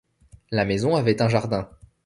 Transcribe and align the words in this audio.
La 0.49 0.65
maison 0.65 0.95
avait 0.95 1.21
un 1.21 1.29
jardin. 1.29 1.69